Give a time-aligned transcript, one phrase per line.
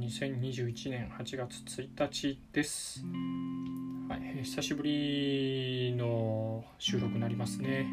[0.00, 3.04] 2021年8月1日です。
[4.08, 7.86] はい、えー久しぶりの収録になりますね。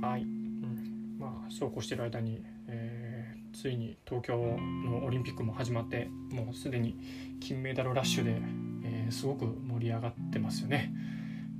[0.00, 6.96] はい、うん、まあそうこうしてる間に、えーついに東京のオリンピックも始まって、もうすでに
[7.40, 8.40] 金メダルラッシュで、
[8.84, 10.92] えーすごく盛り上がってますよね。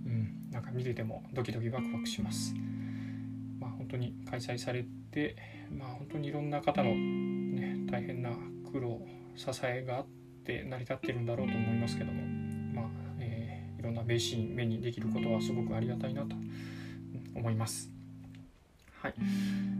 [0.06, 2.54] うん、なんか見ててもドキドキワクワクします。
[3.58, 5.36] まあ本当に開催されて、
[5.76, 8.30] まあ本当にいろんな方のね、大変な
[8.70, 9.00] 苦労
[9.36, 10.06] 支えがあっ
[10.44, 12.22] て成り立ってるんだろうと思いますけども、
[12.74, 12.84] まあ
[13.18, 16.34] えーいろんな名シーン目にできることはすごくありがたいなと
[17.34, 17.90] 思います。
[19.02, 19.14] はい、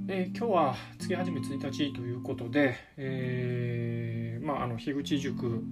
[0.07, 5.65] で今日は月始め1日ということで、えーまあ、あの樋口塾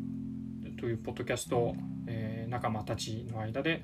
[0.81, 1.75] というポッドキャスト、
[2.07, 3.83] えー仲間たちの間で、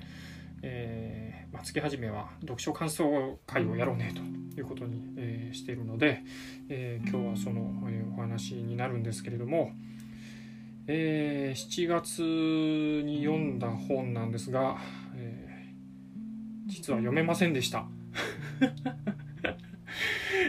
[0.61, 4.21] えーまあ、月始めは読書感想会をやろうねと。
[4.57, 6.23] いうことに、えーしているので、
[6.69, 9.71] えー今日はその、えーお話になるんですけれども、
[10.87, 12.21] えー7月
[13.05, 14.77] に読んだ本なんですが、
[15.15, 15.49] えー
[16.67, 17.87] 実は読めませんでした。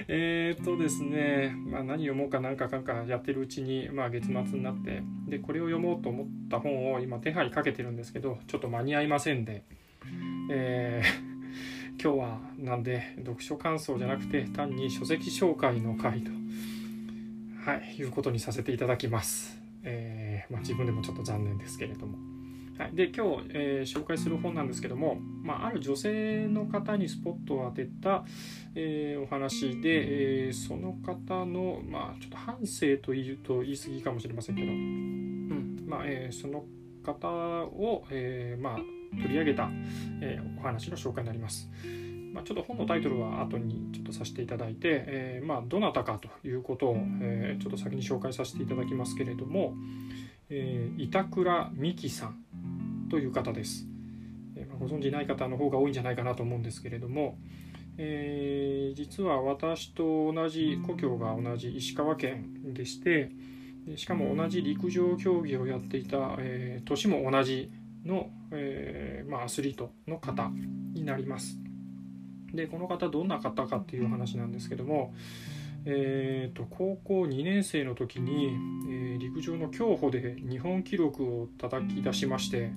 [0.08, 9.62] えっとですね、まあ、何読もうかなんかかんかやってるうちに、まあ、月末になってでこれを読もうと思った本を今手配かけてるんですけどちょっと間に合いませんで、
[10.50, 11.29] えー
[12.02, 16.30] 今日はなんで読書感想じゃなくて単に書籍紹介の回と、
[17.62, 19.60] はい、いうことにさせていただきます。
[19.82, 22.16] えーまあ、自分でもちょっと残念ですけれども。
[22.78, 28.24] はい、で今日、えー紹介する本なんですけども、まあ、ある女性の方にスポットを当てた、
[28.74, 36.64] えーお話で、えーその方の、まあ、ちょっと反省と言うと言い過ぎかもしれませんけど、うんまあえその
[37.04, 38.78] 方を、えまあ、
[39.10, 39.70] 取り上げた、
[40.20, 41.70] えーお話の紹介になります。
[42.32, 49.74] まあ、ちょっと本のタイトルは後にちょっとさせていただいて、えーまあ、どなたかということを、えーちょっと先に紹介させていただきますけれども、
[50.48, 53.86] えー板倉美希さんという方です、
[54.54, 57.38] えーまあご存じない方の方が多いんじゃないかなと思うんですけれども、
[57.96, 63.30] えー実は私と同じ故郷が同じ石川県でして
[63.86, 67.72] でしかも同じ陸上競技をやっていた、えー年も同じ
[68.04, 70.50] の、えーまあ、アスリートの方
[70.92, 71.58] になります。
[72.52, 75.14] でこの方どんな方かっていう話なんですけども、
[75.84, 78.46] えー、と高校2年生の時に、
[78.90, 82.72] えー陸上の競歩で日本記録を叩き出しまして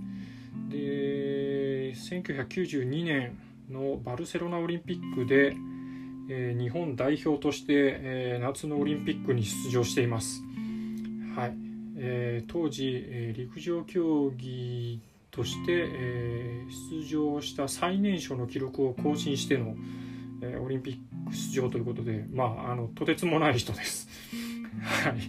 [0.69, 3.37] で1992年
[3.69, 5.55] のバルセロナオリンピックで、
[6.29, 10.43] えー日本代表として、えー夏のオリンピックに出場しています。
[11.35, 11.53] はい
[11.97, 15.01] えー当時、えー陸上競技
[15.33, 16.53] として、えー
[16.89, 19.75] 出場した最年少の記録を更新しての、
[20.41, 24.07] えーオリンピック出場ということで、まあ、あのとてつもない人です。
[24.81, 25.19] はい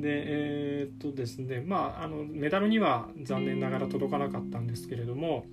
[0.04, 5.44] えーっとですねまああのメダルには残念ながら届かなかったんですけれども、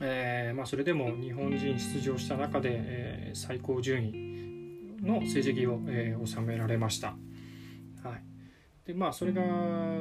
[0.00, 4.12] えまあ、それでも日本人出場した中で、え最高順位
[5.02, 7.16] の成績を、え収められました。
[8.86, 9.42] でまあ、それが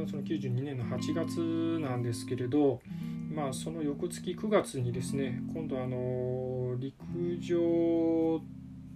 [0.09, 1.39] その92年の8月
[1.79, 2.81] なんですけれど、
[3.31, 6.95] まあ、その翌月9月にですね今度あの陸
[7.39, 8.41] 上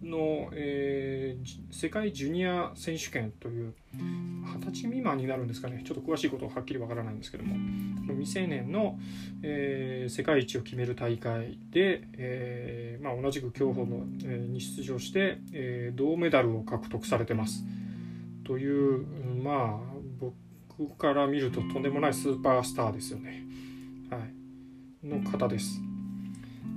[0.04, 7.56] の、えー世界ジュニア選手権という二十歳未満になるんですかねちょっと詳しいことははっきりわからないんですけども
[8.08, 8.98] 未成年の、
[9.44, 17.64] えー世界一を決める大会で、えーまあ、同じく競歩の、えーに出場して、えー銅メダルを獲得されてます。
[18.46, 19.06] という
[19.44, 19.96] まあ
[20.78, 23.44] 僕から見るととんでもないスーパースターですよね。
[24.10, 24.18] は
[25.04, 25.82] い、の方です。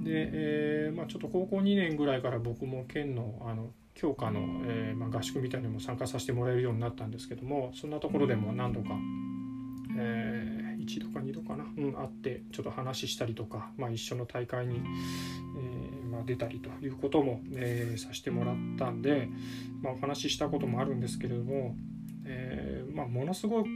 [0.02, 8.90] で、えーまあ、ちょっと高校2年ぐらいから僕も県のあの強化の、えーまあ、合宿みたいなのも参加させてもらえるようになったんですけどもそんなところでも何度か、
[9.98, 19.28] えー、1度か2度かな、うん、会ってちょっと話したりとか、まあ、一緒の大会に、えーまあ、出たりということも、えーさせてもらったんで、
[19.82, 21.76] まあ、お話ししたこともあるんですけれども、
[22.24, 23.66] えーまあ、ものすごく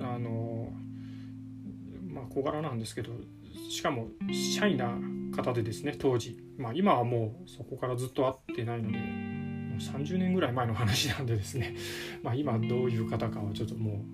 [0.00, 0.72] あの、
[2.08, 3.12] ま、小柄なんですけど
[3.70, 4.98] しかもシャイな
[5.34, 9.04] 方でですね当時、まあ、今はもうそこからずっと会ってないのでも
[9.76, 11.74] う30年ぐらい前の話なんでですね、
[12.22, 14.04] まあ、今どういう方かはちょっとも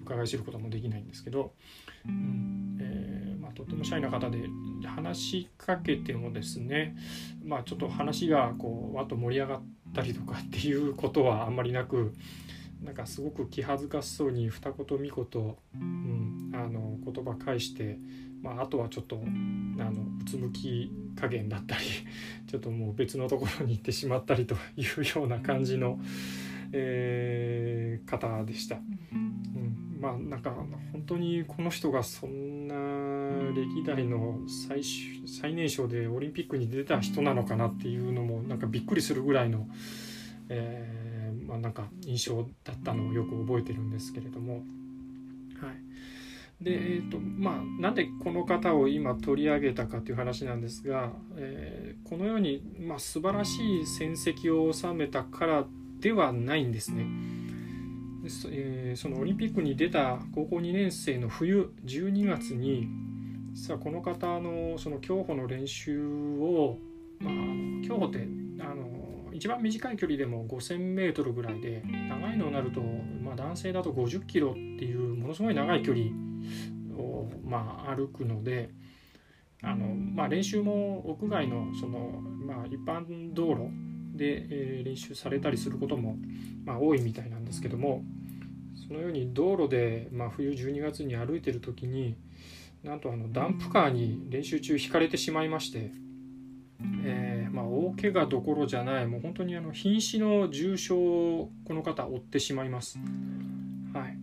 [0.00, 1.54] う伺い知ることもできないんですけど、
[2.06, 3.17] うんえー
[3.48, 4.38] まあ、とてもシャイな方で
[4.86, 6.94] 話しかけてもですね、
[7.42, 9.62] まあ、ちょっと話がこうわっと盛り上がっ
[9.94, 12.12] たりとかっていうことはあんまりなく
[12.82, 17.98] なんかすごく気恥ずかしそうに二言三言、うん、あの言葉返して、
[18.42, 21.84] まあ、あとはちょっとあのうつむき加減だったり
[22.46, 25.98] ちょっともう別のところに行ってしまったりというような感じの、
[26.72, 28.78] えー、方でした。
[29.12, 30.54] うん、まあなんか
[30.92, 32.74] 本当にこの人がそんな
[33.52, 34.82] 歴代の最
[35.26, 39.68] 最年少でオリンピックに出た人なのかなっていうのもなんかびっくりするぐらいの、
[40.48, 44.54] えー、まあ、なんか印象だったのをよく覚えてるんですけれども。
[44.54, 45.88] はい
[46.60, 55.64] でえーとまあ、なんでこの方を今取り上げたかという話なんですが、えー、このように、まあ、素晴らしい戦績を収めたから
[56.00, 57.06] ではないんですね。
[58.50, 62.88] えー、そのオリンピックに出た高校2年生の冬12月に
[63.58, 66.00] 実はこの方のその競歩の練習
[66.38, 66.78] を、
[67.18, 67.34] まあ、
[67.84, 68.28] 競歩って
[68.60, 76.06] あの一番短い距離でも 5000m ぐらいで長いのになると、まあ、男性だと50キロっていうものすごい長い距離
[76.96, 78.70] を、まあ、歩くので
[79.64, 83.70] あの、まあ、練習も屋外のその、まあ、一般道路
[84.16, 86.16] で、えー、練習されたりすることも、
[86.64, 88.04] まあ、多いみたいなんですけども
[88.86, 92.16] そのように道路で、まあ、冬12月に歩いてる時に
[92.88, 95.92] なんとあのダンプカーに練習中ひかれてしまいまして、
[97.04, 102.98] えー、まあ、大怪我どころじゃないもう本当にあの瀕死の重傷をこの方負ってしまいます。
[103.92, 104.16] はい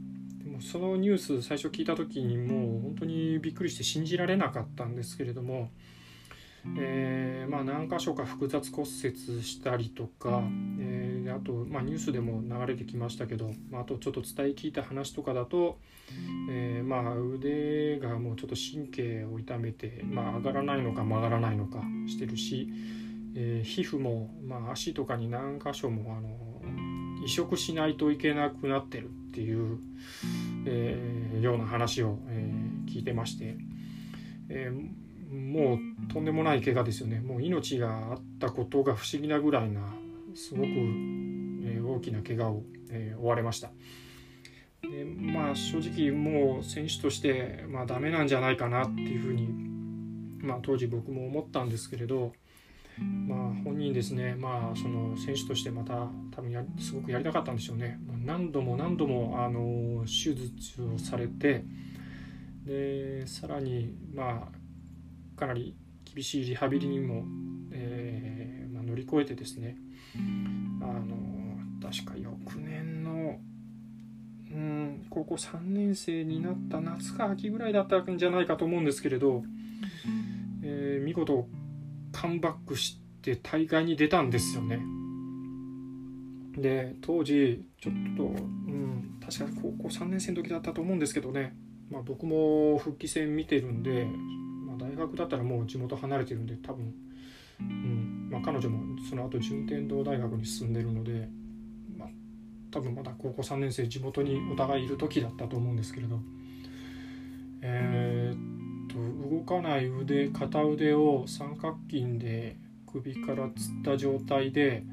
[0.43, 5.69] でもそのニュース最初聞いた時にもう本当にびっくりして信じられなかったんですけれども、
[6.79, 10.41] えー、まあ、何箇所か複雑骨折したりとか、
[10.79, 15.79] え、であと、まあ、ニュースでも流れてきましたけど、まあ、あとちょっと伝え聞いた話とかだと、
[16.49, 22.69] えー、まあ、腕がもうちょっと神経を痛めて、まあ、上がらないのか曲がらないのかしてるし、
[23.35, 29.79] え皮膚も、まあ、足とかに何箇所もあの移植しないといけなくなってるっていう、
[30.67, 32.51] えー、ような話を、え、
[32.87, 33.57] 聞いてまして、
[34.49, 34.71] え、
[35.33, 37.19] もうとんでもない怪我ですよね。
[37.19, 39.81] もう命があったことが不思議なぐらいな
[40.35, 40.67] すごく、
[41.63, 43.71] え大きな怪我を、え負われました。
[44.81, 49.47] でまあ正直もう選手として、まあ、ダメなんじゃないかなっていうふうに、
[50.45, 52.33] まあ、当時僕も思ったんですけれど、
[52.99, 57.99] まあ、本人ですね、まあ、その選手としてまた多分やすごくやりたかったんでしょうね。
[58.25, 61.63] 何度も何度もあの手術をされて
[62.65, 64.49] でさらに、ま
[65.35, 65.75] あ、かなり
[66.13, 67.25] 厳しいリハビリにも、
[67.71, 69.77] えー、まあ、乗り越えてですね
[70.85, 71.15] あの
[71.81, 73.39] 確か翌年の、
[74.51, 79.43] うん、高校3年生になった夏か秋ぐらいだったんじゃないかと思うんですけれど、
[80.63, 81.47] えー、見事
[82.11, 84.79] カムバックして大会に出たんですよね。
[86.57, 91.53] で当時ちょっと、うん、確か高校3年生の時だったと思うんですけどね、
[91.91, 94.05] まあ、僕も復帰戦見てるんで、
[94.65, 96.93] まあ、大学だったらもう地元離れてるんで多分、
[97.59, 101.29] うんまあ、彼女もその後順天堂大学に進んでるので、
[101.97, 102.09] まあ、
[102.71, 106.19] 多分まだ高校3年生地元にお互いいる時だったと思うんですけれど。
[107.67, 114.83] えー、と動かない腕片腕を三角筋で首からつった状態で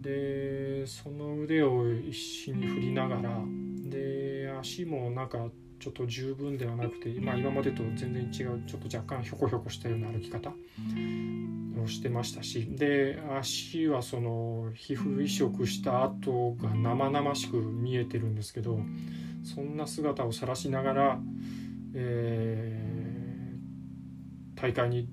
[0.00, 3.40] でその腕を一心に振りながら
[3.90, 5.48] で足もなんか
[5.80, 10.52] ちょっと十分ではなくて、まあ、今までと全然違うちょっと若干ひょこひょこしたような歩き方。
[11.82, 18.80] をしてましたしで足はその皮膚移植した跡が生々しく見えてるんですけど
[19.44, 21.18] そんな姿を晒しながら、
[21.94, 22.86] えー
[24.56, 25.08] 大会に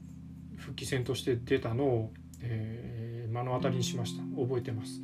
[0.56, 4.24] 復帰戦として出たのを、えー、目の当たりにしました。
[4.42, 5.02] 覚えてます。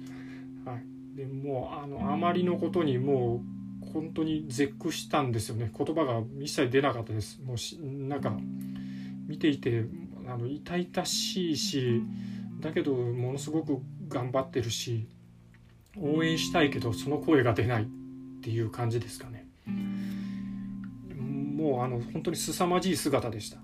[0.65, 3.43] はい、でもうあのあまりのことにも
[3.83, 5.72] う本当に絶句したんですよね。
[5.77, 7.41] 言葉が一切出なかったです。
[7.43, 8.36] もうしなんか
[9.27, 9.86] 見ていて
[10.31, 12.01] あの痛々しいし
[12.59, 15.07] だけどものすごく頑張ってるし
[15.98, 17.86] 応援したいけどその声が出ないっ
[18.41, 19.48] ていう感じですかね。
[21.17, 23.57] もうあの本当に凄まじい姿でした。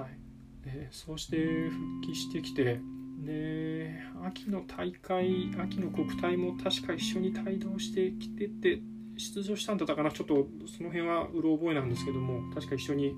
[0.00, 0.64] はい。
[0.64, 2.80] でそうして復帰してきて
[3.24, 8.80] で秋の大会秋の国体も確か一緒に帯同してきてて
[9.16, 10.10] 出場したんだったかな。
[10.10, 13.14] ちょっとその辺はうろ覚えなんですけども確か一緒に、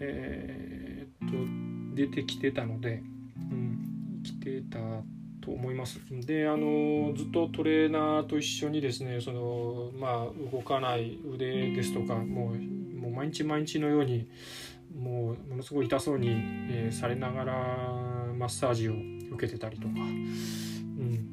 [0.00, 3.02] えー、っと出てきてたので、
[3.50, 4.78] うん、来てた
[5.40, 6.00] と思います。
[6.26, 12.56] であのずっとトレーナーと一緒にですねその、まあ、動かない腕ですとかもう
[12.98, 14.28] もう毎日毎日のように
[14.96, 17.54] もうものすごい痛そうに、えー、されながら
[18.36, 18.92] マッサージを
[19.32, 21.28] 受けてたりとか、うん、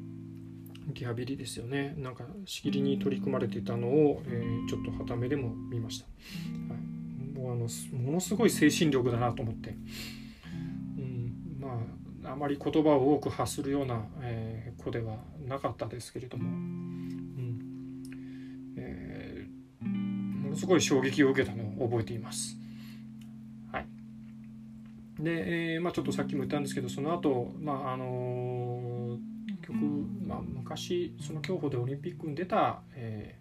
[0.92, 1.94] リハビリですよね。
[1.96, 6.06] なんかしきりに取り組まれていたのを、えー、ちょっとはためでも見ました、
[6.74, 7.68] はい、もうあの
[8.02, 9.76] ものすごい精神力だなと思って、
[12.26, 15.16] あまり言葉を多く発するような、えー、子では
[15.46, 17.58] なかったですけれども、うん。
[18.76, 22.56] えー、ものすごい衝撃を受けたのを覚えています。
[23.72, 23.86] はい、
[25.20, 29.78] で、えーまあ、ちょっとさっきも言ったんですけどその後、まああのー、局、
[30.26, 33.38] まあ、昔その競歩でオリンピックに出た、え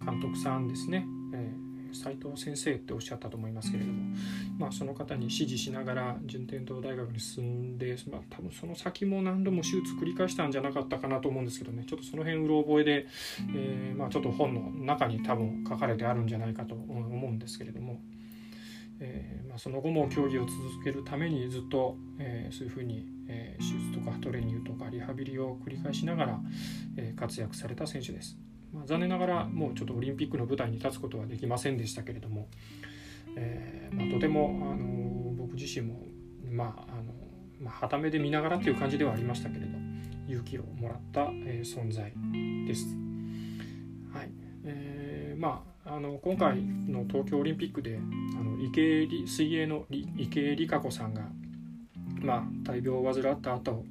[0.00, 1.04] ー、監督さんですね、
[1.34, 1.67] えー
[2.08, 4.16] 斉藤先生っておっしゃったと思いますけれども、
[4.58, 13.06] まあ、その方に指示しながら順天堂大学に進んで、まあ、多分その先も何度も手術繰り返したんじゃなかったかなと思うんですけどねちょっとその辺うろ覚えで、
[13.54, 18.00] えー、まあ、ちょっと本の中に多分書かれてあるんじゃないかと思うんですけれども。
[19.00, 26.40] えーまあ、その後も競技を続けるためにずっと、えー、そういうふうに、えー、手術とかトレーニングとかリハビリを繰り返しながら、
[26.96, 28.36] えー、活躍された選手です。
[28.72, 32.48] まあ、残念ながらもうちょっとオリンピックの舞台に立つことはできませんでしたけれども、
[33.36, 36.00] えー、まあ、とても、あの僕自身も、
[36.50, 37.12] まああの
[37.60, 39.78] まあ、はためで見ながらという感じではありましたけれど
[40.28, 42.12] 勇気をもらった、えー、存在
[42.66, 42.86] です。
[44.12, 44.30] はい
[44.64, 47.98] えーまあ、あの今回の東京オリンピックで
[48.38, 51.22] あの池江水泳の池江璃花子さんが、
[52.20, 53.84] まあ、大病を患った後、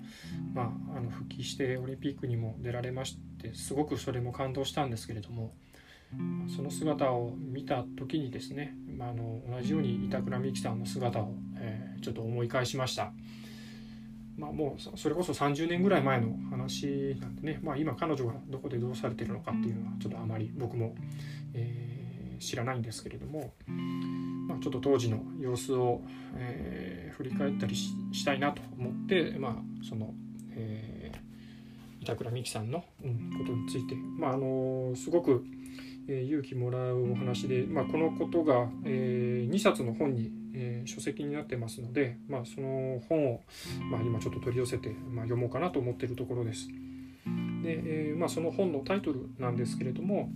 [0.54, 5.54] まあ、あの復帰してオリンピックにも出られましたてすごくそれも感動したんですけれども
[6.56, 13.12] その姿を見た時にですね、まあ、あの同じように板倉美樹さんの姿を、えー、ちょっと思い返しました。
[14.38, 20.94] まあ、もうそれこそ30年ぐらい前の話なんでね、まあ、今彼女がどこでどうされてるのかっていうのはちょっとあまり僕も、
[21.56, 23.54] えー、知らないんですけれども、
[24.48, 26.02] まあ、ちょっと当時の様子を、
[26.36, 30.14] えー、振り返ったりしたいなと思って、まあ、その、
[30.52, 30.97] えー
[32.08, 35.46] 板倉美樹さんの、うん、ことについて、まあ、あのすごく、
[36.08, 43.42] え、勇気もらうお話で、まあ、このことが、え、2冊の本に、え、書籍になってますので、まあ、その本を、
[43.92, 46.68] まあ、今ちょっと取り寄せて、ま、読もうかなと思っているところです。
[47.64, 50.30] で、えまあ、その本のタイトルなんですけれども、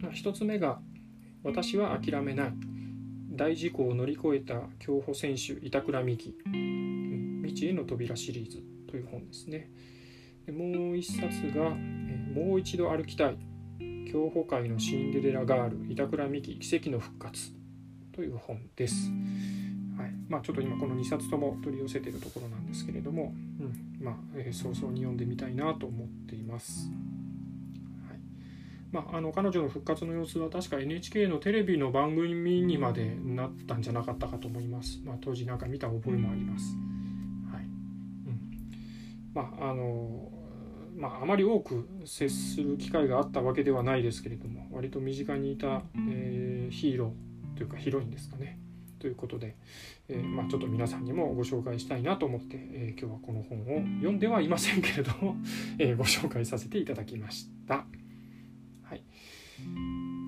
[0.00, 0.80] ま、1つ目が
[1.42, 2.52] 「私は諦めない」
[3.36, 6.36] 大事故を乗り越えた競歩選手板倉美希
[7.42, 9.70] 未知への扉シリーズという本ですね。
[10.46, 11.22] でもう一冊
[11.56, 13.38] が、えもう一度歩きたい
[14.10, 17.52] 競歩界のシンデレラガール板倉美希奇跡の復活
[18.12, 19.10] という本です。
[19.96, 26.90] はいまあ、ちょっと今この2冊とも取り寄せているところなんですけれども、うんまあえー、早々に読んでみたいなと思っています。
[28.08, 28.18] はい
[28.92, 35.00] まあ、あの彼女の復活の様子は確か NHK のテレビの番組にまでなったんじゃなかったかと思います。
[35.04, 36.76] まあ、当時なんか見た覚えもあります。
[37.52, 38.40] はいうん、
[39.32, 40.33] まああの
[41.04, 48.58] まあ、あまり多く接する機会があったわけではないですけれども割と身近にいた、えー、ヒーローというかヒロインですかね
[48.98, 49.54] ということで、
[50.08, 53.64] えー、まあ、ちょっと皆さんにもご紹介したいなと思って、えー、今日はこの本を
[53.98, 55.36] 読んではいませんけれども、
[55.78, 57.84] えご紹介させていただきました。
[58.84, 59.02] はい、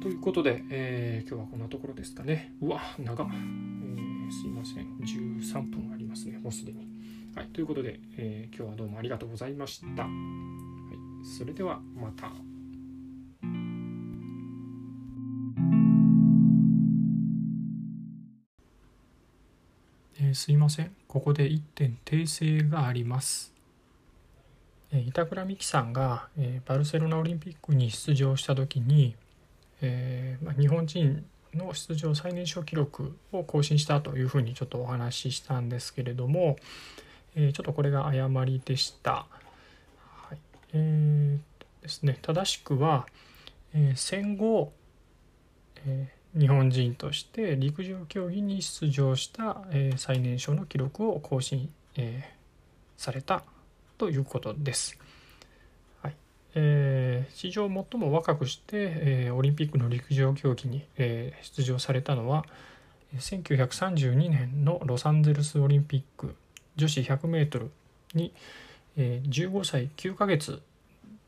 [0.02, 2.52] ということで、え今日はこんなところですかね。
[2.60, 6.95] うわ長、え、すいません13分ありますねもうすでに。
[7.36, 10.04] はい、ということで、えー、今日はどうもありがとうございました。
[10.04, 12.32] はい、それではまた。
[20.18, 20.96] えー、すいません。
[21.06, 23.52] ここで1点訂正があります。
[24.90, 29.14] えー、板倉美樹さんが、えー、バルセロナオリンピックに出場した時に、
[29.82, 36.56] えーまあ、日本人の出場最年少記録を更新したというふうにちょっとお話ししたんですけれども、
[37.36, 39.26] え、ちょっとこれが誤りでした。
[40.00, 40.38] はい、
[40.72, 43.06] えー、ですね、正しくは、
[43.74, 44.72] えー、戦後、
[45.86, 52.24] え、日本人として陸上競技に出場した、え、最年少の記録を更新、え、
[52.96, 53.44] された
[53.98, 54.98] ということです。
[56.58, 62.46] えー、史上最も若くして、えー、オリンピックの陸上競技に、えー、出場されたのは
[63.14, 66.34] 1932年のロサンゼルスオリンピック
[66.76, 67.68] 女子 100m
[68.14, 68.32] に
[68.96, 70.60] 15歳9ヶ月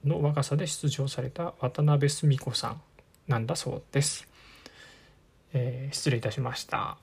[0.05, 2.81] の若さで出場された渡辺澄子さん
[3.27, 4.27] なんだそうです。
[5.53, 6.99] えー、失礼いたしました。